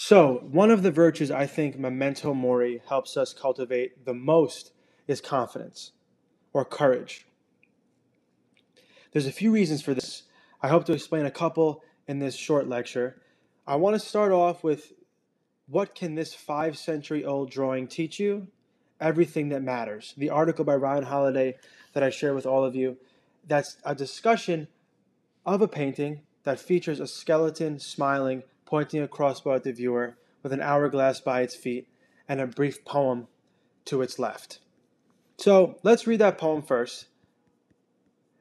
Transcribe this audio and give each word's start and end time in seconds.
So, 0.00 0.44
one 0.52 0.70
of 0.70 0.84
the 0.84 0.92
virtues 0.92 1.32
I 1.32 1.46
think 1.46 1.76
memento 1.76 2.32
mori 2.32 2.80
helps 2.88 3.16
us 3.16 3.32
cultivate 3.32 4.04
the 4.04 4.14
most 4.14 4.70
is 5.08 5.20
confidence 5.20 5.90
or 6.52 6.64
courage. 6.64 7.26
There's 9.10 9.26
a 9.26 9.32
few 9.32 9.50
reasons 9.50 9.82
for 9.82 9.94
this. 9.94 10.22
I 10.62 10.68
hope 10.68 10.84
to 10.84 10.92
explain 10.92 11.26
a 11.26 11.32
couple 11.32 11.82
in 12.06 12.20
this 12.20 12.36
short 12.36 12.68
lecture. 12.68 13.20
I 13.66 13.74
want 13.74 13.94
to 13.94 13.98
start 13.98 14.30
off 14.30 14.62
with 14.62 14.92
what 15.66 15.96
can 15.96 16.14
this 16.14 16.32
five 16.32 16.78
century 16.78 17.24
old 17.24 17.50
drawing 17.50 17.88
teach 17.88 18.20
you? 18.20 18.46
Everything 19.00 19.48
that 19.48 19.64
matters. 19.64 20.14
The 20.16 20.30
article 20.30 20.64
by 20.64 20.76
Ryan 20.76 21.06
Holiday 21.06 21.56
that 21.94 22.04
I 22.04 22.10
share 22.10 22.34
with 22.34 22.46
all 22.46 22.64
of 22.64 22.76
you, 22.76 22.98
that's 23.44 23.78
a 23.84 23.96
discussion 23.96 24.68
of 25.44 25.60
a 25.60 25.66
painting 25.66 26.20
that 26.44 26.60
features 26.60 27.00
a 27.00 27.08
skeleton 27.08 27.80
smiling, 27.80 28.44
pointing 28.68 29.00
a 29.00 29.08
crossbow 29.08 29.54
at 29.54 29.64
the 29.64 29.72
viewer, 29.72 30.14
with 30.42 30.52
an 30.52 30.60
hourglass 30.60 31.20
by 31.20 31.40
its 31.40 31.56
feet, 31.56 31.88
and 32.28 32.38
a 32.38 32.46
brief 32.46 32.84
poem 32.84 33.26
to 33.86 34.02
its 34.02 34.18
left. 34.18 34.58
So 35.38 35.78
let's 35.82 36.06
read 36.06 36.20
that 36.20 36.36
poem 36.36 36.60
first 36.60 37.06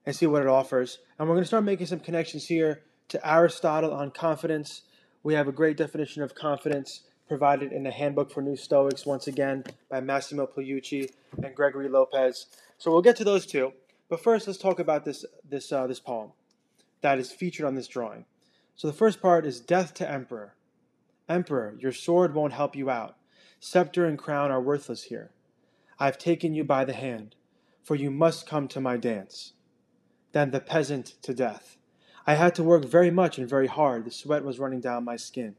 and 0.05 0.13
see 0.13 0.27
what 0.27 0.41
it 0.41 0.49
offers. 0.49 0.99
And 1.17 1.29
we're 1.29 1.35
going 1.35 1.43
to 1.43 1.47
start 1.47 1.63
making 1.63 1.87
some 1.87 2.01
connections 2.01 2.45
here 2.45 2.83
to 3.07 3.25
Aristotle 3.25 3.93
on 3.93 4.11
confidence. 4.11 4.81
We 5.23 5.33
have 5.33 5.47
a 5.47 5.53
great 5.53 5.77
definition 5.77 6.21
of 6.21 6.35
confidence 6.35 7.03
provided 7.29 7.71
in 7.71 7.83
the 7.83 7.91
Handbook 7.91 8.29
for 8.29 8.41
New 8.41 8.57
Stoics, 8.57 9.05
once 9.05 9.27
again 9.27 9.63
by 9.89 10.01
Massimo 10.01 10.45
Pigliucci 10.45 11.09
and 11.41 11.55
Gregory 11.55 11.87
Lopez. 11.87 12.47
So 12.77 12.91
we'll 12.91 13.01
get 13.01 13.15
to 13.15 13.23
those 13.23 13.45
two. 13.45 13.71
But 14.09 14.21
first, 14.21 14.45
let's 14.45 14.59
talk 14.59 14.79
about 14.79 15.05
this, 15.05 15.23
this, 15.49 15.71
uh, 15.71 15.87
this 15.87 16.01
poem 16.01 16.31
that 16.99 17.17
is 17.17 17.31
featured 17.31 17.65
on 17.65 17.75
this 17.75 17.87
drawing. 17.87 18.25
So 18.77 18.85
the 18.85 18.93
first 18.93 19.23
part 19.23 19.47
is 19.47 19.59
Death 19.59 19.95
to 19.95 20.07
Emperor. 20.09 20.53
Emperor, 21.27 21.75
your 21.79 21.91
sword 21.91 22.35
won't 22.35 22.53
help 22.53 22.75
you 22.75 22.91
out. 22.91 23.17
Scepter 23.59 24.05
and 24.05 24.19
crown 24.19 24.51
are 24.51 24.61
worthless 24.61 25.05
here. 25.05 25.31
I 25.97 26.05
have 26.05 26.19
taken 26.19 26.53
you 26.53 26.63
by 26.63 26.85
the 26.85 26.93
hand, 26.93 27.35
for 27.81 27.95
you 27.95 28.11
must 28.11 28.47
come 28.47 28.67
to 28.67 28.79
my 28.79 28.95
dance. 28.95 29.53
Then 30.31 30.51
the 30.51 30.59
peasant 30.59 31.15
to 31.23 31.33
death. 31.33 31.77
I 32.27 32.35
had 32.35 32.53
to 32.53 32.63
work 32.63 32.85
very 32.85 33.09
much 33.09 33.39
and 33.39 33.49
very 33.49 33.65
hard. 33.65 34.05
The 34.05 34.11
sweat 34.11 34.43
was 34.43 34.59
running 34.59 34.81
down 34.81 35.03
my 35.03 35.15
skin. 35.15 35.55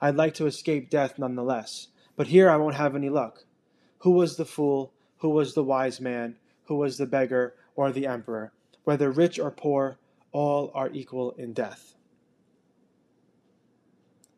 I'd 0.00 0.16
like 0.16 0.34
to 0.34 0.46
escape 0.46 0.90
death 0.90 1.20
nonetheless, 1.20 1.86
but 2.16 2.26
here 2.26 2.50
I 2.50 2.56
won't 2.56 2.74
have 2.74 2.96
any 2.96 3.10
luck. 3.10 3.44
Who 3.98 4.10
was 4.10 4.36
the 4.36 4.44
fool? 4.44 4.92
Who 5.18 5.30
was 5.30 5.54
the 5.54 5.62
wise 5.62 6.00
man? 6.00 6.34
Who 6.64 6.74
was 6.74 6.98
the 6.98 7.06
beggar 7.06 7.54
or 7.76 7.92
the 7.92 8.08
emperor? 8.08 8.52
Whether 8.82 9.12
rich 9.12 9.38
or 9.38 9.52
poor, 9.52 9.98
all 10.32 10.72
are 10.74 10.90
equal 10.90 11.30
in 11.38 11.52
death. 11.52 11.95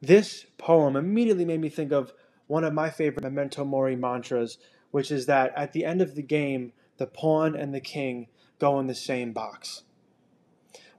This 0.00 0.46
poem 0.58 0.96
immediately 0.96 1.44
made 1.44 1.60
me 1.60 1.68
think 1.68 1.92
of 1.92 2.12
one 2.46 2.64
of 2.64 2.72
my 2.72 2.91
favorite 2.91 3.24
memento 3.24 3.64
mori 3.64 3.96
mantras, 3.96 4.58
which 4.91 5.10
is 5.10 5.27
that 5.27 5.52
at 5.56 5.72
the 5.72 5.84
end 5.84 6.00
of 6.00 6.14
the 6.14 6.22
game, 6.22 6.72
the 6.98 7.06
pawn 7.06 7.56
and 7.56 7.74
the 7.74 7.80
king 7.80 8.28
go 8.58 8.78
in 8.78 8.86
the 8.86 8.94
same 8.94 9.32
box. 9.32 9.82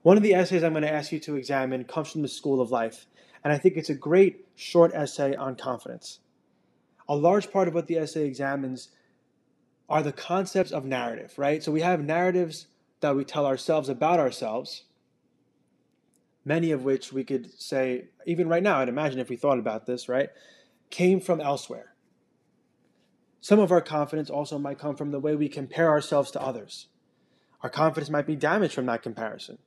One 0.02 0.17
of 0.17 0.23
the 0.23 0.33
essays 0.33 0.64
I'm 0.64 0.73
going 0.73 0.83
to 0.83 0.94
ask 0.94 1.11
you 1.11 1.20
to 1.22 1.36
examine 1.36 1.83
comes 1.83 2.11
from 2.11 2.22
the 2.22 2.27
School 2.27 2.61
of 2.61 2.72
Life, 2.72 3.05
and 3.44 3.52
I 3.52 3.58
think 3.58 3.75
it's 3.75 3.89
a 3.89 3.95
great 3.95 4.47
short 4.55 4.94
essay 4.94 5.36
on 5.36 5.55
confidence. 5.55 6.20
A 7.08 7.16
large 7.16 7.52
part 7.52 7.67
of 7.67 7.73
what 7.73 7.88
the 7.88 7.97
essay 7.97 8.25
examines 8.25 8.89
are 9.89 10.03
the 10.03 10.11
concepts 10.14 10.72
of 10.72 10.86
narrative, 10.86 11.33
right? 11.38 11.64
So 11.64 11.72
we 11.72 11.81
have 11.81 12.03
narratives 12.03 12.67
that 13.02 13.16
we 13.16 13.25
tell 13.25 13.45
ourselves 13.45 13.89
about 13.89 14.20
ourselves, 14.20 14.83
many 16.45 16.72
of 16.72 16.84
which 16.84 17.14
we 17.14 17.23
could 17.23 17.52
say, 17.59 18.06
even 18.26 18.48
right 18.48 18.64
now, 18.64 18.80
I'd 18.80 18.90
imagine 18.90 19.20
if 19.20 19.30
we 19.30 19.36
thought 19.36 19.59
about 19.59 19.86
this, 19.86 20.09
right, 20.09 20.30
came 20.90 21.20
from 21.20 21.42
elsewhere. 21.42 21.94
Some 23.42 23.59
of 23.59 23.72
our 23.72 23.82
confidence 23.82 24.30
also 24.30 24.58
might 24.58 24.80
come 24.80 24.95
from 24.95 25.12
the 25.12 25.20
way 25.20 25.36
we 25.36 25.50
compare 25.50 25.90
ourselves 25.90 26.32
to 26.32 26.42
others. 26.42 26.88
Our 27.61 27.70
confidence 27.70 28.10
might 28.10 28.27
be 28.27 28.36
damaged 28.36 28.73
from 28.73 28.86
that 28.88 29.04
comparison. 29.04 29.58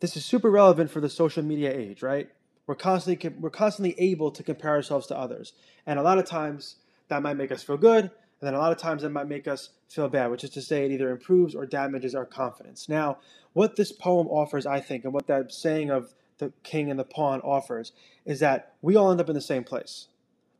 This 0.00 0.16
is 0.16 0.24
super 0.24 0.50
relevant 0.50 0.90
for 0.90 1.00
the 1.00 1.08
social 1.08 1.42
media 1.42 1.72
age, 1.72 2.02
right? 2.02 2.28
We're 2.66 2.74
constantly 2.74 3.28
we're 3.38 3.50
constantly 3.50 3.94
able 3.98 4.30
to 4.32 4.42
compare 4.42 4.72
ourselves 4.72 5.06
to 5.08 5.16
others, 5.16 5.52
and 5.86 5.98
a 5.98 6.02
lot 6.02 6.18
of 6.18 6.24
times 6.24 6.76
that 7.08 7.22
might 7.22 7.36
make 7.36 7.52
us 7.52 7.62
feel 7.62 7.76
good, 7.76 8.10
and 8.40 8.46
then 8.46 8.54
a 8.54 8.58
lot 8.58 8.72
of 8.72 8.78
times 8.78 9.02
that 9.02 9.10
might 9.10 9.28
make 9.28 9.48
us 9.48 9.70
feel 9.88 10.08
bad, 10.08 10.30
which 10.30 10.44
is 10.44 10.50
to 10.50 10.62
say, 10.62 10.84
it 10.84 10.92
either 10.92 11.10
improves 11.10 11.54
or 11.54 11.64
damages 11.64 12.14
our 12.14 12.26
confidence. 12.26 12.88
Now, 12.88 13.18
what 13.54 13.76
this 13.76 13.92
poem 13.92 14.26
offers, 14.28 14.66
I 14.66 14.80
think, 14.80 15.04
and 15.04 15.12
what 15.12 15.26
that 15.28 15.52
saying 15.52 15.90
of 15.90 16.14
the 16.38 16.52
king 16.62 16.90
and 16.90 17.00
the 17.00 17.04
pawn 17.04 17.40
offers, 17.40 17.92
is 18.26 18.40
that 18.40 18.74
we 18.82 18.94
all 18.94 19.10
end 19.10 19.20
up 19.20 19.30
in 19.30 19.34
the 19.34 19.40
same 19.40 19.64
place. 19.64 20.08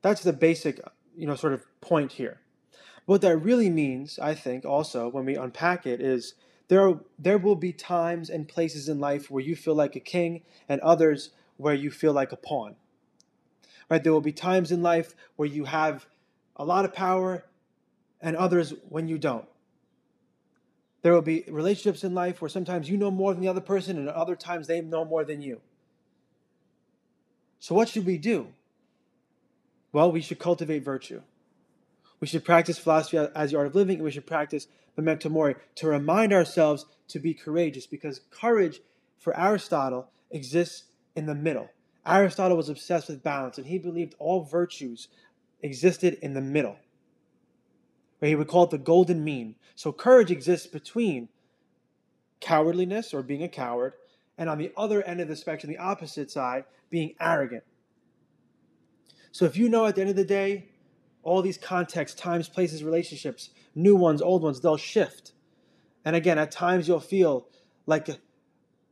That's 0.01 0.23
the 0.23 0.33
basic 0.33 0.81
you 1.17 1.27
know, 1.27 1.35
sort 1.35 1.53
of 1.53 1.67
point 1.81 2.13
here. 2.13 2.41
What 3.05 3.21
that 3.21 3.37
really 3.37 3.71
means, 3.71 4.19
I 4.19 4.35
think, 4.35 4.65
also 4.65 5.09
when 5.09 5.25
we 5.25 5.37
unpack 5.37 5.87
it, 5.87 6.01
is 6.01 6.35
there 6.69 6.95
there 7.19 7.39
will 7.39 7.55
be 7.57 7.73
times 7.73 8.29
and 8.29 8.49
places 8.49 8.89
in 8.89 8.99
life 8.99 9.31
where 9.31 9.43
you 9.43 9.55
feel 9.55 9.75
like 9.75 9.95
a 9.95 10.01
king, 10.01 10.43
and 10.69 10.81
others 10.81 11.31
where 11.57 11.75
you 11.75 11.91
feel 11.91 12.13
like 12.13 12.33
a 12.33 12.37
pawn. 12.37 12.77
Right? 13.89 14.03
There 14.03 14.13
will 14.13 14.21
be 14.21 14.33
times 14.33 14.73
in 14.73 14.83
life 14.83 15.15
where 15.37 15.49
you 15.49 15.65
have 15.65 16.07
a 16.57 16.65
lot 16.65 16.85
of 16.85 16.93
power, 16.93 17.45
and 18.21 18.37
others 18.37 18.75
when 18.89 19.09
you 19.09 19.19
don't. 19.19 19.47
There 21.03 21.13
will 21.13 21.23
be 21.23 21.45
relationships 21.49 22.03
in 22.03 22.15
life 22.15 22.41
where 22.41 22.49
sometimes 22.49 22.91
you 22.91 22.97
know 22.97 23.11
more 23.11 23.33
than 23.33 23.43
the 23.43 23.49
other 23.49 23.61
person, 23.61 23.97
and 23.97 24.09
other 24.09 24.35
times 24.35 24.67
they 24.67 24.81
know 24.81 25.05
more 25.05 25.25
than 25.25 25.41
you. 25.41 25.61
So, 27.61 27.75
what 27.75 27.89
should 27.89 28.07
we 28.07 28.19
do? 28.19 28.49
Well, 29.93 30.11
we 30.11 30.21
should 30.21 30.39
cultivate 30.39 30.85
virtue. 30.85 31.23
We 32.21 32.27
should 32.27 32.45
practice 32.45 32.79
philosophy 32.79 33.19
as 33.19 33.51
the 33.51 33.59
art 33.59 33.69
of 33.69 33.75
living, 33.75 33.97
and 33.97 34.05
we 34.05 34.11
should 34.11 34.27
practice 34.27 34.67
memento 34.97 35.29
mori 35.29 35.55
to 35.77 35.87
remind 35.87 36.33
ourselves 36.33 36.87
to 37.09 37.19
be 37.19 37.35
courageous 37.35 37.87
because 37.87 38.21
courage 38.31 38.81
for 39.19 39.39
Aristotle 39.39 40.09
exists 40.31 40.85
in 41.15 41.27
the 41.27 41.35
middle. 41.35 41.69
Aristotle 42.07 42.57
was 42.57 42.69
obsessed 42.69 43.09
with 43.09 43.23
balance, 43.23 43.59
and 43.59 43.67
he 43.67 43.79
believed 43.79 44.15
all 44.19 44.43
virtues 44.43 45.09
existed 45.63 46.19
in 46.23 46.35
the 46.35 46.41
middle. 46.41 46.77
Where 48.19 48.29
he 48.29 48.35
would 48.35 48.49
call 48.49 48.65
it 48.65 48.71
the 48.71 48.79
golden 48.79 49.23
mean. 49.25 49.57
So 49.75 49.93
courage 49.93 50.31
exists 50.31 50.67
between 50.67 51.29
cowardliness 52.41 53.13
or 53.13 53.23
being 53.23 53.43
a 53.43 53.49
coward, 53.49 53.95
and 54.39 54.49
on 54.49 54.59
the 54.59 54.73
other 54.77 55.03
end 55.03 55.21
of 55.21 55.29
the 55.29 55.37
spectrum, 55.37 55.73
the 55.73 55.79
opposite 55.79 56.31
side, 56.31 56.65
being 56.91 57.15
arrogant. 57.21 57.65
So 59.33 59.45
if 59.45 59.57
you 59.57 59.69
know 59.69 59.87
at 59.87 59.95
the 59.95 60.01
end 60.01 60.11
of 60.11 60.17
the 60.17 60.25
day, 60.25 60.69
all 61.23 61.43
these 61.43 61.59
contexts, 61.59 62.19
times, 62.19 62.49
places, 62.49 62.85
relationships, 62.85 63.51
new 63.75 63.97
ones, 63.97 64.23
old 64.23 64.43
ones, 64.43 64.61
they'll 64.61 64.77
shift. 64.77 65.33
And 66.05 66.15
again, 66.15 66.39
at 66.39 66.51
times 66.51 66.87
you'll 66.87 67.01
feel 67.01 67.49
like 67.85 68.09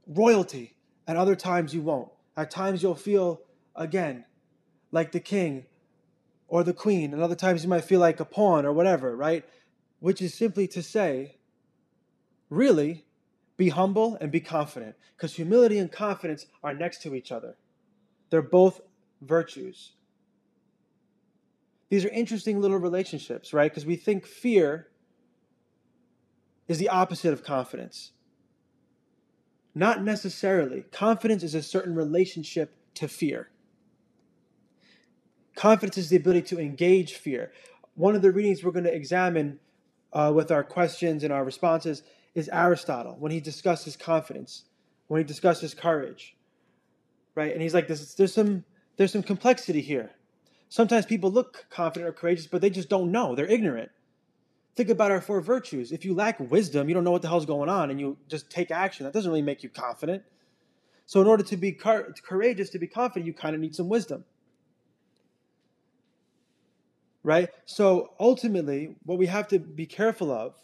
royalty, 0.06 0.74
and 1.06 1.16
other 1.16 1.36
times 1.36 1.74
you 1.74 1.80
won't. 1.80 2.10
At 2.36 2.50
times 2.50 2.82
you'll 2.82 2.94
feel, 2.94 3.42
again, 3.76 4.24
like 4.90 5.12
the 5.12 5.20
king 5.20 5.66
or 6.48 6.62
the 6.62 6.74
queen, 6.74 7.12
and 7.12 7.22
other 7.22 7.34
times 7.34 7.62
you 7.62 7.68
might 7.68 7.84
feel 7.84 8.00
like 8.00 8.20
a 8.20 8.24
pawn 8.24 8.66
or 8.66 8.72
whatever, 8.72 9.16
right? 9.16 9.44
Which 10.00 10.20
is 10.20 10.34
simply 10.34 10.66
to 10.68 10.82
say, 10.82 11.36
really, 12.50 13.04
be 13.56 13.70
humble 13.70 14.16
and 14.20 14.30
be 14.30 14.40
confident, 14.40 14.96
because 15.16 15.34
humility 15.34 15.78
and 15.78 15.90
confidence 15.90 16.46
are 16.62 16.74
next 16.74 17.02
to 17.02 17.14
each 17.14 17.32
other. 17.32 17.56
They're 18.30 18.42
both 18.42 18.80
virtues. 19.22 19.92
These 21.88 22.04
are 22.04 22.10
interesting 22.10 22.60
little 22.60 22.78
relationships, 22.78 23.52
right? 23.52 23.70
Because 23.70 23.86
we 23.86 23.96
think 23.96 24.26
fear 24.26 24.88
is 26.66 26.78
the 26.78 26.88
opposite 26.88 27.32
of 27.32 27.44
confidence. 27.44 28.12
Not 29.74 30.02
necessarily. 30.02 30.82
Confidence 30.92 31.42
is 31.42 31.54
a 31.54 31.62
certain 31.62 31.94
relationship 31.94 32.74
to 32.94 33.08
fear. 33.08 33.50
Confidence 35.54 35.98
is 35.98 36.08
the 36.08 36.16
ability 36.16 36.42
to 36.42 36.58
engage 36.58 37.14
fear. 37.14 37.52
One 37.94 38.14
of 38.14 38.22
the 38.22 38.32
readings 38.32 38.64
we're 38.64 38.72
going 38.72 38.84
to 38.84 38.94
examine 38.94 39.60
uh, 40.12 40.32
with 40.34 40.50
our 40.50 40.64
questions 40.64 41.22
and 41.22 41.32
our 41.32 41.44
responses 41.44 42.02
is 42.34 42.48
Aristotle 42.52 43.16
when 43.18 43.30
he 43.32 43.40
discusses 43.40 43.96
confidence, 43.96 44.64
when 45.06 45.18
he 45.18 45.24
discusses 45.24 45.74
courage, 45.74 46.36
right? 47.34 47.52
And 47.52 47.62
he's 47.62 47.74
like, 47.74 47.86
there's, 47.86 48.14
there's 48.14 48.34
some 48.34 48.64
there's 48.96 49.12
some 49.12 49.22
complexity 49.22 49.80
here. 49.80 50.10
Sometimes 50.68 51.06
people 51.06 51.30
look 51.30 51.66
confident 51.70 52.08
or 52.08 52.12
courageous, 52.12 52.46
but 52.46 52.60
they 52.60 52.70
just 52.70 52.88
don't 52.88 53.10
know. 53.10 53.34
They're 53.34 53.46
ignorant. 53.46 53.90
Think 54.76 54.88
about 54.88 55.10
our 55.10 55.20
four 55.20 55.40
virtues. 55.40 55.92
If 55.92 56.04
you 56.04 56.14
lack 56.14 56.38
wisdom, 56.40 56.88
you 56.88 56.94
don't 56.94 57.04
know 57.04 57.10
what 57.10 57.22
the 57.22 57.28
hell's 57.28 57.46
going 57.46 57.68
on, 57.68 57.90
and 57.90 58.00
you 58.00 58.16
just 58.28 58.50
take 58.50 58.70
action. 58.70 59.04
That 59.04 59.12
doesn't 59.12 59.30
really 59.30 59.42
make 59.42 59.62
you 59.62 59.68
confident. 59.68 60.22
So, 61.06 61.20
in 61.20 61.26
order 61.26 61.44
to 61.44 61.56
be 61.56 61.72
courageous, 61.72 62.70
to 62.70 62.78
be 62.78 62.86
confident, 62.86 63.26
you 63.26 63.34
kind 63.34 63.54
of 63.54 63.60
need 63.60 63.74
some 63.74 63.88
wisdom. 63.88 64.24
Right? 67.24 67.48
So, 67.64 68.12
ultimately, 68.20 68.96
what 69.04 69.18
we 69.18 69.26
have 69.26 69.48
to 69.48 69.58
be 69.58 69.86
careful 69.86 70.30
of 70.30 70.54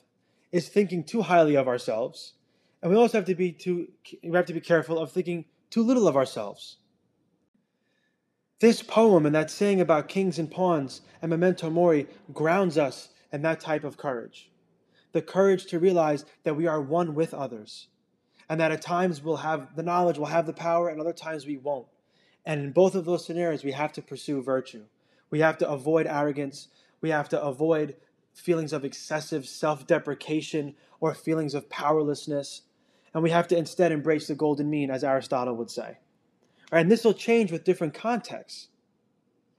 is 0.53 0.69
thinking 0.69 1.03
too 1.03 1.23
highly 1.23 1.57
of 1.57 1.67
ourselves. 1.67 2.35
And 2.83 2.93
we 2.93 2.97
also 2.97 3.19
have 3.19 3.27
to 3.27 3.35
be 3.35 3.51
too 3.51 3.89
we 4.23 4.37
have 4.37 4.47
to 4.47 4.55
be 4.55 4.61
careful 4.61 4.99
of 4.99 5.11
thinking 5.11 5.47
too 5.71 5.83
little 5.83 6.07
of 6.07 6.17
ourselves. 6.17 6.77
This 8.61 8.83
poem 8.83 9.25
and 9.25 9.35
that 9.35 9.51
saying 9.51 9.81
about 9.81 10.09
kings 10.09 10.39
and 10.39 10.51
pawns 10.51 11.01
and 11.23 11.31
memento 11.31 11.71
mori 11.71 12.07
grounds 12.33 12.77
us 12.77 13.09
in 13.33 13.43
that 13.43 13.61
type 13.61 13.85
of 13.85 13.97
courage. 13.97 14.51
The 15.13 15.23
courage 15.23 15.67
to 15.67 15.79
realize 15.79 16.25
that 16.45 16.57
we 16.57 16.67
are 16.67 16.81
one 16.81 17.15
with 17.15 17.33
others, 17.33 17.89
and 18.49 18.61
that 18.61 18.71
at 18.71 18.83
times 18.83 19.23
we'll 19.23 19.39
have 19.39 19.77
the 19.77 19.83
knowledge, 19.83 20.19
we'll 20.19 20.27
have 20.27 20.47
the 20.47 20.53
power, 20.53 20.89
and 20.89 21.01
other 21.01 21.13
times 21.13 21.47
we 21.47 21.57
won't. 21.57 21.87
And 22.45 22.61
in 22.61 22.73
both 22.73 22.95
of 22.95 23.07
those 23.07 23.25
scenarios, 23.25 23.65
we 23.65 23.73
have 23.73 23.93
to 23.95 24.03
pursue 24.03 24.43
virtue. 24.43 24.85
We 25.31 25.41
have 25.41 25.59
to 25.59 25.69
avoid 25.69 26.07
arrogance. 26.07 26.69
We 27.01 27.11
have 27.11 27.29
to 27.31 27.43
avoid 27.43 27.97
feelings 28.33 28.73
of 28.73 28.85
excessive 28.85 29.47
self 29.47 29.87
deprecation 29.87 30.75
or 31.01 31.15
feelings 31.15 31.55
of 31.55 31.71
powerlessness. 31.71 32.63
And 33.15 33.23
we 33.23 33.31
have 33.31 33.49
to 33.49 33.57
instead 33.57 33.93
embrace 33.93 34.29
the 34.29 34.35
golden 34.35 34.71
mean, 34.71 34.91
as 34.91 35.03
Aristotle 35.03 35.57
would 35.57 35.71
say. 35.71 35.99
Right, 36.71 36.81
and 36.81 36.91
this 36.91 37.05
will 37.05 37.15
change 37.15 37.51
with 37.51 37.65
different 37.65 37.95
contexts. 37.95 38.69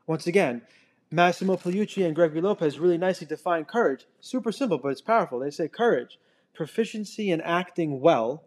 Once 0.07 0.27
again, 0.27 0.61
Massimo 1.09 1.57
Pigliucci 1.57 2.05
and 2.05 2.15
Gregory 2.15 2.39
Lopez 2.39 2.79
really 2.79 2.97
nicely 2.97 3.27
define 3.27 3.65
courage. 3.65 4.05
Super 4.21 4.51
simple, 4.51 4.77
but 4.77 4.89
it's 4.89 5.01
powerful. 5.01 5.39
They 5.39 5.51
say 5.51 5.67
courage, 5.67 6.17
proficiency 6.53 7.31
in 7.31 7.41
acting 7.41 7.99
well 7.99 8.45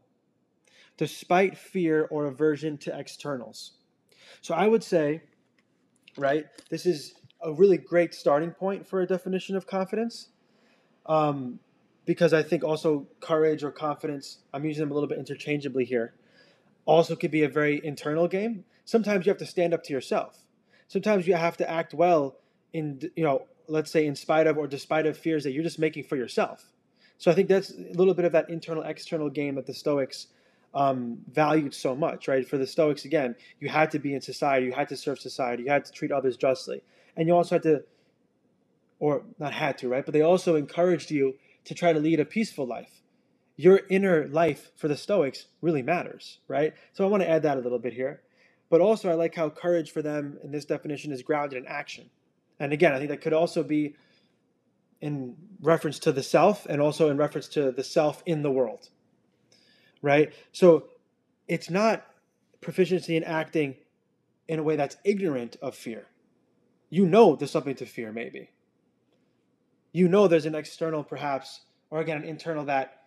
despite 0.96 1.58
fear 1.58 2.06
or 2.10 2.26
aversion 2.26 2.78
to 2.78 2.98
externals. 2.98 3.72
So 4.40 4.54
I 4.54 4.66
would 4.66 4.84
say, 4.84 5.22
right, 6.16 6.46
this 6.70 6.86
is 6.86 7.14
a 7.42 7.52
really 7.52 7.76
great 7.76 8.14
starting 8.14 8.50
point 8.50 8.86
for 8.86 9.00
a 9.00 9.06
definition 9.06 9.56
of 9.56 9.66
confidence. 9.66 10.28
Um, 11.06 11.58
because 12.06 12.32
I 12.32 12.42
think 12.42 12.64
also 12.64 13.06
courage 13.20 13.62
or 13.62 13.70
confidence, 13.70 14.38
I'm 14.52 14.64
using 14.64 14.82
them 14.82 14.90
a 14.90 14.94
little 14.94 15.08
bit 15.08 15.18
interchangeably 15.18 15.84
here, 15.84 16.14
also 16.84 17.16
could 17.16 17.30
be 17.30 17.44
a 17.44 17.48
very 17.48 17.80
internal 17.84 18.28
game. 18.28 18.64
Sometimes 18.84 19.24
you 19.24 19.30
have 19.30 19.38
to 19.38 19.46
stand 19.46 19.72
up 19.72 19.82
to 19.84 19.92
yourself. 19.92 20.38
Sometimes 20.88 21.26
you 21.26 21.34
have 21.34 21.56
to 21.56 21.70
act 21.70 21.94
well 21.94 22.36
in, 22.72 23.00
you 23.16 23.24
know, 23.24 23.46
let's 23.68 23.90
say 23.90 24.06
in 24.06 24.14
spite 24.14 24.46
of 24.46 24.58
or 24.58 24.66
despite 24.66 25.06
of 25.06 25.16
fears 25.16 25.44
that 25.44 25.52
you're 25.52 25.62
just 25.62 25.78
making 25.78 26.04
for 26.04 26.16
yourself. 26.16 26.72
So 27.16 27.30
I 27.30 27.34
think 27.34 27.48
that's 27.48 27.70
a 27.70 27.92
little 27.94 28.12
bit 28.12 28.26
of 28.26 28.32
that 28.32 28.50
internal 28.50 28.82
external 28.82 29.30
game 29.30 29.54
that 29.54 29.66
the 29.66 29.72
Stoics 29.72 30.26
um, 30.74 31.18
valued 31.30 31.72
so 31.72 31.94
much, 31.94 32.28
right? 32.28 32.46
For 32.46 32.58
the 32.58 32.66
Stoics, 32.66 33.04
again, 33.04 33.36
you 33.60 33.68
had 33.68 33.90
to 33.92 33.98
be 33.98 34.14
in 34.14 34.20
society, 34.20 34.66
you 34.66 34.72
had 34.72 34.88
to 34.88 34.96
serve 34.96 35.18
society, 35.18 35.62
you 35.62 35.70
had 35.70 35.84
to 35.84 35.92
treat 35.92 36.12
others 36.12 36.36
justly 36.36 36.82
and 37.16 37.28
you 37.28 37.34
also 37.34 37.56
had 37.56 37.62
to, 37.62 37.84
or 38.98 39.22
not 39.38 39.52
had 39.52 39.78
to, 39.78 39.88
right? 39.88 40.04
But 40.04 40.12
they 40.12 40.22
also 40.22 40.56
encouraged 40.56 41.10
you 41.10 41.34
to 41.64 41.74
try 41.74 41.92
to 41.92 42.00
lead 42.00 42.20
a 42.20 42.24
peaceful 42.24 42.66
life. 42.66 43.02
Your 43.56 43.82
inner 43.88 44.26
life 44.28 44.70
for 44.76 44.88
the 44.88 44.96
Stoics 44.96 45.46
really 45.60 45.82
matters, 45.82 46.38
right? 46.48 46.74
So 46.92 47.04
I 47.04 47.08
want 47.08 47.22
to 47.22 47.30
add 47.30 47.42
that 47.42 47.56
a 47.56 47.60
little 47.60 47.78
bit 47.78 47.92
here. 47.92 48.22
But 48.70 48.80
also, 48.80 49.10
I 49.10 49.14
like 49.14 49.34
how 49.34 49.50
courage 49.50 49.92
for 49.92 50.02
them 50.02 50.38
in 50.42 50.50
this 50.50 50.64
definition 50.64 51.12
is 51.12 51.22
grounded 51.22 51.58
in 51.58 51.66
action. 51.68 52.10
And 52.58 52.72
again, 52.72 52.92
I 52.92 52.98
think 52.98 53.10
that 53.10 53.20
could 53.20 53.32
also 53.32 53.62
be 53.62 53.94
in 55.00 55.36
reference 55.60 55.98
to 56.00 56.12
the 56.12 56.22
self 56.22 56.66
and 56.66 56.80
also 56.80 57.10
in 57.10 57.16
reference 57.16 57.46
to 57.48 57.70
the 57.70 57.84
self 57.84 58.22
in 58.26 58.42
the 58.42 58.50
world, 58.50 58.88
right? 60.04 60.32
So 60.52 60.84
it's 61.48 61.70
not 61.70 62.06
proficiency 62.60 63.16
in 63.16 63.24
acting 63.24 63.76
in 64.48 64.58
a 64.58 64.62
way 64.62 64.76
that's 64.76 64.96
ignorant 65.04 65.56
of 65.62 65.74
fear 65.74 66.06
you 66.94 67.06
know 67.06 67.34
there's 67.34 67.50
something 67.50 67.74
to 67.74 67.86
fear, 67.86 68.12
maybe. 68.12 68.50
You 69.90 70.06
know 70.06 70.28
there's 70.28 70.46
an 70.46 70.54
external, 70.54 71.02
perhaps, 71.02 71.62
or 71.90 71.98
again, 71.98 72.18
an 72.18 72.28
internal 72.28 72.64
that 72.66 73.02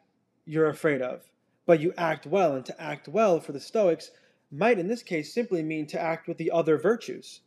you're 0.45 0.67
afraid 0.67 1.01
of. 1.01 1.23
But 1.65 1.79
you 1.79 1.93
act 1.97 2.25
well, 2.25 2.53
and 2.53 2.65
to 2.65 2.81
act 2.81 3.07
well 3.07 3.39
for 3.39 3.53
the 3.53 3.61
Stoics 3.61 4.11
might, 4.51 4.77
in 4.77 4.89
this 4.89 5.03
case, 5.03 5.33
simply 5.33 5.63
mean 5.63 5.87
to 5.87 6.01
act 6.01 6.27
with 6.27 6.37
the 6.37 6.51
other 6.51 6.77
virtues. 6.77 7.39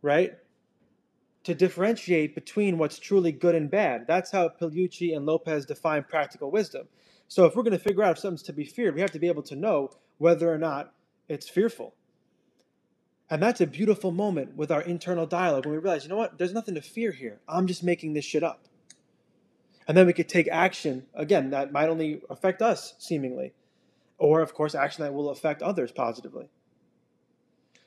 Right? 0.00 0.32
To 1.44 1.54
differentiate 1.54 2.34
between 2.34 2.78
what's 2.78 2.98
truly 2.98 3.30
good 3.30 3.54
and 3.54 3.70
bad. 3.70 4.06
That's 4.06 4.30
how 4.30 4.48
Pigliucci 4.48 5.14
and 5.14 5.26
Lopez 5.26 5.66
define 5.66 6.04
practical 6.04 6.50
wisdom. 6.50 6.88
So 7.28 7.46
if 7.46 7.56
we're 7.56 7.62
going 7.62 7.76
to 7.76 7.82
figure 7.82 8.02
out 8.02 8.12
if 8.12 8.18
something's 8.18 8.42
to 8.44 8.52
be 8.52 8.64
feared, 8.64 8.94
we 8.94 9.00
have 9.00 9.12
to 9.12 9.18
be 9.18 9.28
able 9.28 9.42
to 9.44 9.56
know 9.56 9.90
whether 10.18 10.52
or 10.52 10.58
not 10.58 10.92
it's 11.28 11.48
fearful. 11.48 11.94
And 13.30 13.42
that's 13.42 13.60
a 13.60 13.66
beautiful 13.66 14.12
moment 14.12 14.56
with 14.56 14.70
our 14.70 14.82
internal 14.82 15.26
dialogue 15.26 15.64
when 15.64 15.72
we 15.72 15.80
realize, 15.80 16.04
you 16.04 16.10
know 16.10 16.16
what, 16.16 16.38
there's 16.38 16.52
nothing 16.52 16.74
to 16.74 16.82
fear 16.82 17.10
here. 17.10 17.40
I'm 17.48 17.66
just 17.66 17.82
making 17.82 18.12
this 18.12 18.24
shit 18.24 18.42
up. 18.42 18.66
And 19.88 19.96
then 19.96 20.06
we 20.06 20.12
could 20.12 20.28
take 20.28 20.48
action, 20.48 21.06
again, 21.14 21.50
that 21.50 21.72
might 21.72 21.88
only 21.88 22.22
affect 22.30 22.62
us, 22.62 22.94
seemingly, 22.98 23.52
or, 24.18 24.40
of 24.40 24.54
course, 24.54 24.74
action 24.74 25.04
that 25.04 25.12
will 25.12 25.30
affect 25.30 25.62
others 25.62 25.92
positively. 25.92 26.48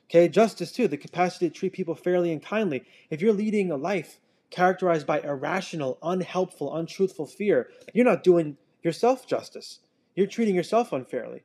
Okay, 0.08 0.28
justice, 0.28 0.72
too, 0.72 0.88
the 0.88 0.96
capacity 0.96 1.48
to 1.48 1.54
treat 1.54 1.72
people 1.72 1.94
fairly 1.94 2.32
and 2.32 2.42
kindly. 2.42 2.84
If 3.10 3.20
you're 3.20 3.32
leading 3.32 3.70
a 3.70 3.76
life 3.76 4.20
characterized 4.50 5.06
by 5.06 5.20
irrational, 5.20 5.98
unhelpful, 6.02 6.74
untruthful 6.74 7.26
fear, 7.26 7.68
you're 7.92 8.04
not 8.04 8.22
doing 8.22 8.56
yourself 8.88 9.26
justice. 9.26 9.80
You're 10.16 10.26
treating 10.26 10.54
yourself 10.54 10.92
unfairly. 10.92 11.42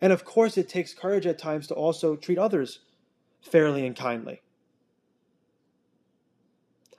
And 0.00 0.12
of 0.12 0.24
course, 0.24 0.56
it 0.56 0.68
takes 0.68 0.94
courage 0.94 1.26
at 1.26 1.38
times 1.38 1.66
to 1.68 1.74
also 1.74 2.16
treat 2.16 2.38
others 2.38 2.80
fairly 3.42 3.86
and 3.86 3.94
kindly. 3.94 4.40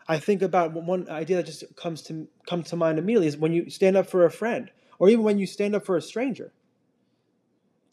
I 0.08 0.20
think 0.20 0.42
about 0.42 0.74
one 0.74 1.10
idea 1.10 1.38
that 1.38 1.46
just 1.46 1.64
comes 1.76 2.02
to 2.04 2.28
come 2.48 2.64
to 2.64 2.76
mind 2.76 2.98
immediately 2.98 3.28
is 3.28 3.38
when 3.38 3.54
you 3.54 3.70
stand 3.70 3.96
up 3.98 4.08
for 4.08 4.26
a 4.26 4.32
friend, 4.32 4.72
or 4.98 5.10
even 5.10 5.24
when 5.24 5.38
you 5.38 5.46
stand 5.46 5.76
up 5.76 5.86
for 5.86 5.98
a 5.98 6.02
stranger. 6.02 6.52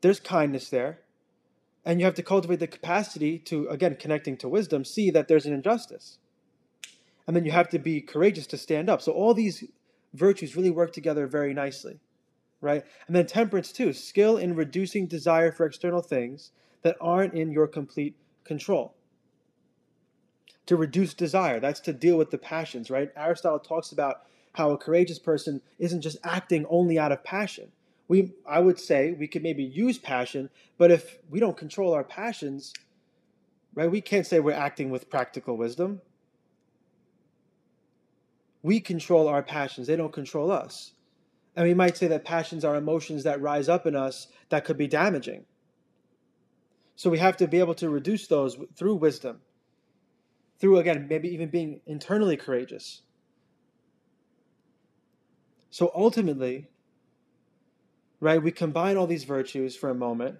There's 0.01 0.21
kindness 0.21 0.71
there, 0.71 1.01
and 1.85 2.01
you 2.01 2.07
have 2.07 2.15
to 2.15 2.23
cultivate 2.23 2.61
the 2.61 2.67
capacity 2.67 3.39
to, 3.41 3.69
again, 3.69 3.97
connecting 3.97 4.37
to 4.39 4.49
wisdom, 4.49 4.85
see 4.85 5.11
that 5.11 5.29
there's 5.29 5.47
an 5.47 5.53
injustice, 5.53 6.19
and 7.27 7.37
then 7.37 7.45
you 7.45 7.53
have 7.53 7.69
to 7.71 7.79
be 7.79 8.01
courageous 8.01 8.47
to 8.49 8.57
stand 8.57 8.89
up. 8.89 9.03
So 9.03 9.13
all 9.13 9.35
these 9.35 9.65
virtues 10.17 10.57
really 10.57 10.71
work 10.71 10.93
together 10.93 11.27
very 11.27 11.55
nicely, 11.55 12.01
right? 12.61 12.85
And 13.07 13.15
then 13.15 13.27
temperance 13.27 13.73
too, 13.73 13.93
skill 13.93 14.37
in 14.37 14.57
reducing 14.57 15.07
desire 15.07 15.53
for 15.53 15.67
external 15.67 16.03
things 16.03 16.51
that 16.83 16.97
aren't 17.01 17.35
in 17.35 17.53
your 17.53 17.67
complete 17.67 18.17
control. 18.45 18.95
To 20.67 20.77
reduce 20.77 21.15
desire, 21.15 21.61
that's 21.61 21.81
to 21.81 21.93
deal 21.93 22.17
with 22.17 22.31
the 22.31 22.39
passions, 22.39 22.91
right? 22.91 23.11
Aristotle 23.17 23.61
talks 23.61 23.93
about 23.93 24.23
how 24.53 24.71
a 24.71 24.79
courageous 24.79 25.19
person 25.19 25.61
isn't 25.79 26.01
just 26.01 26.17
acting 26.25 26.67
only 26.69 26.99
out 26.99 27.13
of 27.13 27.23
passion. 27.23 27.71
We, 28.09 28.33
I 28.47 28.61
would 28.61 28.81
say 28.81 29.13
we 29.13 29.29
could 29.29 29.43
maybe 29.43 29.63
use 29.63 29.99
passion, 29.99 30.49
but 30.79 30.91
if 30.91 31.19
we 31.29 31.41
don't 31.41 31.57
control 31.57 31.93
our 31.93 32.05
passions, 32.05 32.73
right, 33.75 33.91
we 33.91 34.01
can't 34.01 34.27
say 34.27 34.41
we're 34.41 34.53
acting 34.53 34.91
with 34.91 35.11
practical 35.11 35.57
wisdom. 35.57 36.01
We 38.67 38.81
control 38.81 39.29
our 39.29 39.45
passions, 39.45 39.87
they 39.87 39.95
don't 39.95 40.13
control 40.13 40.51
us. 40.51 40.91
And 41.55 41.69
we 41.69 41.73
might 41.73 41.97
say 41.97 42.09
that 42.09 42.25
passions 42.25 42.65
are 42.65 42.75
emotions 42.75 43.23
that 43.23 43.41
rise 43.41 43.69
up 43.69 43.87
in 43.87 43.95
us 43.95 44.27
that 44.49 44.65
could 44.65 44.77
be 44.77 44.89
damaging. 44.89 45.45
So 46.97 47.09
we 47.09 47.21
have 47.21 47.37
to 47.37 47.47
be 47.47 47.61
able 47.61 47.77
to 47.77 47.89
reduce 47.89 48.27
those 48.27 48.59
through 48.75 48.97
wisdom, 48.97 49.43
through, 50.59 50.79
again, 50.79 51.07
maybe 51.09 51.29
even 51.29 51.49
being 51.49 51.81
internally 51.87 52.37
courageous. 52.37 53.03
So 55.71 55.93
ultimately, 55.95 56.69
right, 58.19 58.43
we 58.43 58.51
combine 58.51 58.97
all 58.97 59.07
these 59.07 59.23
virtues 59.23 59.77
for 59.77 59.91
a 59.91 59.95
moment, 59.95 60.39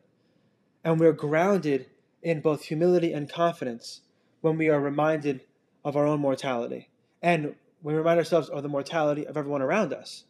and 0.83 0.99
we're 0.99 1.13
grounded 1.13 1.87
in 2.25 2.41
both 2.41 2.63
humility 2.63 3.13
and 3.13 3.31
confidence 3.31 4.01
when 4.41 4.59
we 4.59 4.69
are 4.69 4.81
reminded 4.81 5.43
of 5.85 5.97
our 5.97 6.09
own 6.09 6.19
mortality. 6.19 6.91
And 7.23 7.55
we 7.83 7.95
remind 7.95 8.19
ourselves 8.19 8.49
of 8.49 8.63
the 8.63 8.69
mortality 8.69 9.27
of 9.27 9.37
everyone 9.37 9.63
around 9.63 9.93
us. 9.93 10.25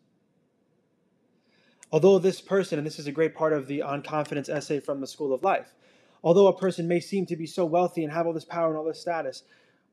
Although 1.92 2.18
this 2.18 2.40
person, 2.40 2.78
and 2.78 2.86
this 2.86 2.98
is 2.98 3.06
a 3.06 3.12
great 3.12 3.34
part 3.34 3.52
of 3.52 3.66
the 3.66 3.82
On 3.82 4.02
Confidence 4.02 4.48
essay 4.48 4.80
from 4.80 5.00
the 5.00 5.06
School 5.06 5.32
of 5.32 5.42
Life, 5.42 5.74
although 6.22 6.48
a 6.48 6.58
person 6.58 6.88
may 6.88 7.00
seem 7.00 7.26
to 7.26 7.36
be 7.36 7.46
so 7.46 7.64
wealthy 7.64 8.02
and 8.02 8.12
have 8.12 8.26
all 8.26 8.32
this 8.32 8.44
power 8.44 8.68
and 8.68 8.76
all 8.76 8.84
this 8.84 9.00
status, 9.00 9.44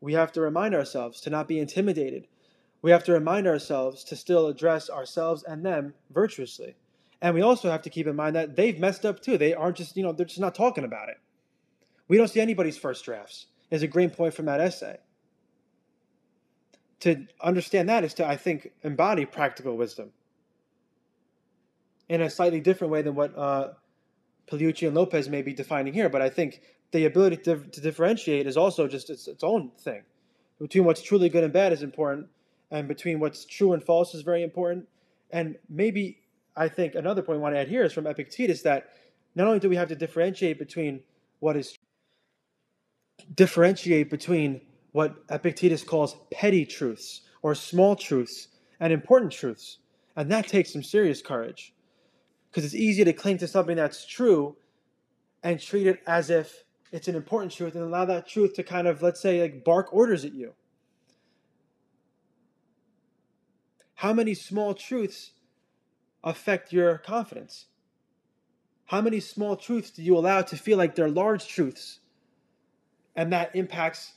we 0.01 0.13
have 0.13 0.31
to 0.33 0.41
remind 0.41 0.73
ourselves 0.73 1.21
to 1.21 1.29
not 1.29 1.47
be 1.47 1.59
intimidated. 1.59 2.27
We 2.81 2.91
have 2.91 3.03
to 3.05 3.13
remind 3.13 3.47
ourselves 3.47 4.03
to 4.05 4.15
still 4.15 4.47
address 4.47 4.89
ourselves 4.89 5.43
and 5.43 5.65
them 5.65 5.93
virtuously. 6.11 6.75
And 7.21 7.35
we 7.35 7.41
also 7.41 7.71
have 7.71 7.83
to 7.83 7.89
keep 7.89 8.07
in 8.07 8.15
mind 8.15 8.35
that 8.35 8.57
they've 8.57 8.77
messed 8.77 9.05
up 9.05 9.21
too. 9.21 9.37
They 9.37 9.53
aren't 9.53 9.77
just, 9.77 9.95
you 9.95 10.03
know, 10.03 10.11
they're 10.11 10.25
just 10.25 10.41
not 10.41 10.55
talking 10.55 10.83
about 10.83 11.07
it. 11.07 11.17
We 12.09 12.17
don't 12.17 12.27
see 12.27 12.41
anybody's 12.41 12.77
first 12.77 13.05
drafts, 13.05 13.45
is 13.71 13.81
a 13.81 13.87
great 13.87 14.11
point 14.11 14.33
from 14.33 14.45
that 14.47 14.59
essay. 14.59 14.97
To 17.03 17.27
understand 17.41 17.89
that 17.89 18.05
is 18.05 18.13
to, 18.15 18.25
I 18.25 18.37
think, 18.37 18.71
embody 18.81 19.25
practical 19.25 19.75
wisdom 19.75 20.11
in 22.07 22.21
a 22.21 22.29
slightly 22.29 22.61
different 22.61 22.93
way 22.93 23.01
than 23.01 23.13
what 23.13 23.37
uh, 23.37 23.73
and 24.51 24.93
Lopez 24.93 25.27
may 25.27 25.41
be 25.41 25.53
defining 25.53 25.93
here, 25.93 26.09
but 26.09 26.21
I 26.21 26.29
think 26.29 26.61
the 26.91 27.05
ability 27.05 27.37
to, 27.37 27.57
to 27.57 27.81
differentiate 27.81 28.47
is 28.47 28.55
also 28.55 28.87
just 28.87 29.09
its, 29.09 29.27
its 29.27 29.43
own 29.43 29.71
thing. 29.79 30.03
Between 30.61 30.85
what's 30.85 31.01
truly 31.01 31.27
good 31.27 31.43
and 31.43 31.51
bad 31.51 31.73
is 31.73 31.83
important, 31.83 32.27
and 32.71 32.87
between 32.87 33.19
what's 33.19 33.43
true 33.43 33.73
and 33.73 33.83
false 33.83 34.13
is 34.13 34.21
very 34.21 34.43
important. 34.43 34.87
And 35.31 35.57
maybe 35.69 36.19
I 36.55 36.69
think 36.69 36.95
another 36.95 37.21
point 37.21 37.39
I 37.39 37.41
want 37.41 37.55
to 37.55 37.59
add 37.59 37.67
here 37.67 37.83
is 37.83 37.91
from 37.91 38.07
Epictetus 38.07 38.61
that 38.61 38.89
not 39.35 39.47
only 39.47 39.59
do 39.59 39.69
we 39.69 39.75
have 39.75 39.89
to 39.89 39.95
differentiate 39.95 40.57
between 40.57 41.01
what 41.39 41.57
is 41.57 41.77
differentiate 43.35 44.09
between 44.09 44.61
what 44.93 45.15
Epictetus 45.29 45.83
calls 45.83 46.15
petty 46.31 46.65
truths 46.65 47.21
or 47.41 47.53
small 47.53 47.95
truths 47.95 48.47
and 48.79 48.93
important 48.93 49.31
truths. 49.31 49.79
And 50.15 50.31
that 50.31 50.47
takes 50.47 50.71
some 50.71 50.83
serious 50.83 51.21
courage 51.21 51.73
because 52.49 52.63
it's 52.63 52.75
easy 52.75 53.03
to 53.03 53.11
cling 53.11 53.39
to 53.39 53.47
something 53.47 53.75
that's 53.75 54.05
true 54.05 54.55
and 55.43 55.59
treat 55.59 55.87
it 55.87 56.01
as 56.07 56.29
if 56.29 56.63
it's 56.91 57.07
an 57.07 57.15
important 57.15 57.51
truth 57.51 57.73
and 57.73 57.83
allow 57.83 58.05
that 58.05 58.27
truth 58.27 58.53
to 58.53 58.63
kind 58.63 58.87
of, 58.87 59.01
let's 59.01 59.19
say, 59.19 59.41
like 59.41 59.65
bark 59.65 59.91
orders 59.91 60.23
at 60.23 60.33
you. 60.33 60.53
How 63.95 64.13
many 64.13 64.35
small 64.35 64.75
truths 64.75 65.31
affect 66.23 66.71
your 66.71 66.99
confidence? 66.99 67.65
How 68.85 69.01
many 69.01 69.19
small 69.19 69.55
truths 69.55 69.89
do 69.89 70.03
you 70.03 70.15
allow 70.15 70.43
to 70.43 70.55
feel 70.55 70.77
like 70.77 70.93
they're 70.93 71.09
large 71.09 71.47
truths? 71.47 71.99
And 73.15 73.33
that 73.33 73.55
impacts 73.55 74.13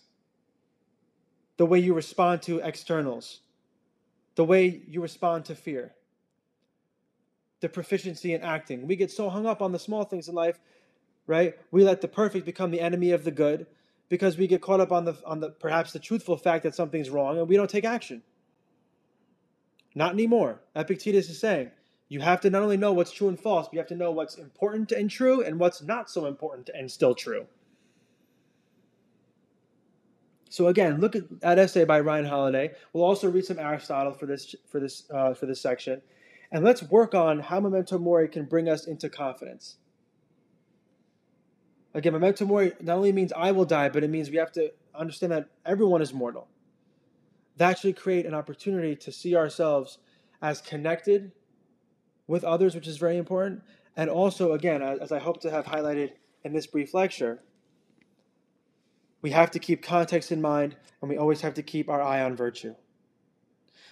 the 1.57 1.67
way 1.67 1.79
you 1.79 1.95
respond 1.95 2.43
to 2.43 2.59
externals, 2.61 3.41
the 4.35 4.45
way 4.45 4.83
you 4.87 5.01
respond 5.01 5.45
to 5.47 5.55
fear, 5.55 5.95
the 7.61 7.69
proficiency 7.69 8.35
in 8.35 8.43
acting. 8.43 8.87
We 8.87 8.97
get 8.97 9.11
so 9.11 9.31
hung 9.31 9.47
up 9.47 9.63
on 9.63 9.73
the 9.73 9.79
small 9.79 10.05
things 10.05 10.29
in 10.29 10.35
life, 10.35 10.61
right? 11.27 11.55
We 11.71 11.85
let 11.85 12.01
the 12.01 12.09
perfect 12.09 12.45
become 12.45 12.71
the 12.71 12.81
enemy 12.81 13.13
of 13.13 13.25
the 13.25 13.31
good 13.31 13.67
because 14.09 14.37
we 14.37 14.47
get 14.47 14.61
caught 14.61 14.81
up 14.81 14.93
on 14.93 15.05
the 15.05 15.17
on 15.25 15.41
the 15.41 15.51
perhaps 15.51 15.93
the 15.93 15.99
truthful 15.99 16.37
fact 16.37 16.63
that 16.65 16.75
something's 16.75 17.11
wrong 17.11 17.39
and 17.39 17.49
we 17.49 17.57
don't 17.57 17.71
take 17.71 17.85
action. 17.85 18.23
Not 19.95 20.13
anymore. 20.13 20.61
Epictetus 20.75 21.31
is 21.31 21.41
saying 21.41 21.71
you 22.09 22.21
have 22.21 22.41
to 22.43 22.51
not 22.51 22.63
only 22.63 22.77
know 22.77 22.93
what's 22.93 23.11
true 23.11 23.29
and 23.29 23.41
false, 23.41 23.67
but 23.67 23.73
you 23.73 23.79
have 23.79 23.89
to 23.89 23.97
know 23.97 24.13
what's 24.13 24.37
important 24.37 24.93
and 24.93 25.11
true 25.11 25.43
and 25.43 25.59
what's 25.59 25.83
not 25.83 26.11
so 26.11 26.27
important 26.27 26.71
and 26.75 26.91
still 26.91 27.15
true. 27.15 27.47
So 30.57 30.69
again, 30.69 31.03
look 31.03 31.15
at 31.15 31.43
that 31.43 31.59
essay 31.59 31.85
by 31.85 32.01
Ryan 32.01 32.25
Holiday. 32.25 32.71
We'll 32.95 33.05
also 33.05 33.31
read 33.31 33.45
some 33.45 33.59
Aristotle 33.59 34.15
for 34.15 34.25
this 34.25 34.55
for 34.67 34.81
this 34.81 35.05
uh, 35.11 35.35
for 35.35 35.45
this 35.45 35.61
section, 35.61 36.01
and 36.51 36.65
let's 36.65 36.83
work 36.83 37.15
on 37.15 37.41
how 37.41 37.61
memento 37.61 37.99
mori 37.99 38.27
can 38.27 38.47
bring 38.47 38.67
us 38.67 38.87
into 38.87 39.11
confidence. 39.11 39.77
Again, 41.93 42.15
memento 42.15 42.47
mori 42.47 42.73
not 42.81 42.97
only 42.97 43.13
means 43.13 43.35
I 43.37 43.53
will 43.53 43.67
die, 43.67 43.91
but 43.91 44.03
it 44.03 44.09
means 44.09 44.31
we 44.31 44.39
have 44.39 44.53
to 44.53 44.73
understand 44.95 45.33
that 45.33 45.51
everyone 45.67 46.01
is 46.01 46.15
mortal. 46.15 46.49
That 47.59 47.79
should 47.79 47.99
create 47.99 48.25
an 48.25 48.33
opportunity 48.33 48.97
to 48.97 49.13
see 49.13 49.37
ourselves 49.37 49.99
as 50.41 50.63
connected 50.63 51.33
with 52.27 52.45
others, 52.45 52.75
which 52.75 52.89
is 52.89 52.97
very 52.97 53.19
important, 53.19 53.63
and 53.95 54.09
also, 54.09 54.53
again, 54.53 54.81
as 54.81 55.13
I 55.13 55.19
hope 55.19 55.43
to 55.43 55.51
have 55.51 55.67
highlighted 55.67 56.13
in 56.45 56.55
this 56.55 56.67
brief 56.67 56.95
lecture, 56.95 57.43
we 59.27 59.33
have 59.33 59.51
to 59.51 59.59
keep 59.59 59.83
context 59.83 60.31
in 60.31 60.41
mind, 60.41 60.77
and 61.01 61.11
we 61.11 61.17
always 61.17 61.41
have 61.41 61.55
to 61.55 61.61
keep 61.61 61.91
our 61.91 62.01
eye 62.01 62.23
on 62.23 62.37
virtue. 62.37 62.77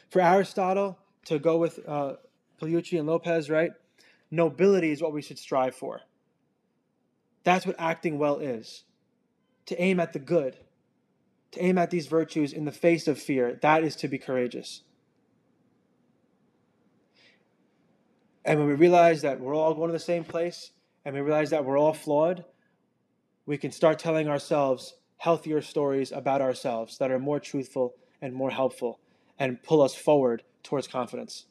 For 0.09 0.21
Aristotle, 0.21 0.97
to 1.25 1.41
go 1.41 1.57
with 1.59 1.81
uh, 1.89 2.15
and 2.63 3.07
Lopez, 3.09 3.51
right? 3.51 3.73
Nobility 4.31 4.93
is 4.93 5.03
what 5.03 5.13
we 5.13 5.23
should 5.23 5.41
strive 5.41 5.75
for. 5.75 6.03
That's 7.43 7.67
what 7.67 7.75
acting 7.81 8.17
well 8.17 8.39
is. 8.39 8.85
To 9.67 9.83
aim 9.83 9.99
at 9.99 10.13
the 10.13 10.21
good, 10.21 10.57
to 11.51 11.65
aim 11.65 11.79
at 11.79 11.91
these 11.91 12.07
virtues 12.07 12.53
in 12.53 12.65
the 12.65 12.71
face 12.71 13.09
of 13.09 13.19
fear, 13.19 13.59
that 13.61 13.83
is 13.83 13.97
to 13.97 14.07
be 14.07 14.19
courageous. 14.19 14.83
And 18.45 18.61
when 18.61 18.69
we 18.69 18.75
realize 18.75 19.23
that 19.23 19.41
we're 19.41 19.57
all 19.57 19.75
going 19.75 19.89
to 19.89 19.93
the 19.93 19.99
same 19.99 20.23
place, 20.23 20.71
and 21.05 21.13
we 21.13 21.23
realize 21.23 21.51
that 21.51 21.65
we're 21.65 21.77
all 21.77 21.93
flawed, 21.93 22.45
we 23.47 23.59
can 23.59 23.73
start 23.73 23.99
telling 23.99 24.29
ourselves 24.29 24.95
healthier 25.19 25.63
stories 25.63 26.13
about 26.13 26.41
ourselves 26.41 26.99
that 26.99 27.11
are 27.11 27.19
more 27.19 27.41
truthful 27.41 27.95
and 28.21 28.35
more 28.35 28.51
helpful 28.51 29.01
and 29.39 29.63
pull 29.63 29.83
us 29.83 29.95
forward 29.95 30.43
towards 30.63 30.87
confidence. 30.87 31.47